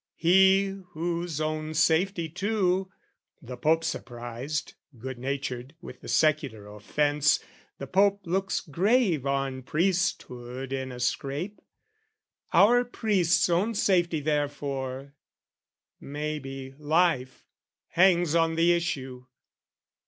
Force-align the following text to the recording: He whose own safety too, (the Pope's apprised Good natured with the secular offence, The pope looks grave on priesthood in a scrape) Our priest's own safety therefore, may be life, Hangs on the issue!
He 0.15 0.65
whose 0.93 1.39
own 1.39 1.75
safety 1.75 2.27
too, 2.27 2.89
(the 3.39 3.55
Pope's 3.55 3.93
apprised 3.93 4.73
Good 4.97 5.19
natured 5.19 5.75
with 5.79 6.01
the 6.01 6.07
secular 6.07 6.65
offence, 6.65 7.39
The 7.77 7.85
pope 7.85 8.21
looks 8.25 8.61
grave 8.61 9.27
on 9.27 9.61
priesthood 9.61 10.73
in 10.73 10.91
a 10.91 10.99
scrape) 10.99 11.61
Our 12.51 12.83
priest's 12.83 13.47
own 13.47 13.75
safety 13.75 14.21
therefore, 14.21 15.13
may 15.99 16.39
be 16.39 16.73
life, 16.79 17.45
Hangs 17.89 18.33
on 18.33 18.55
the 18.55 18.73
issue! 18.73 19.27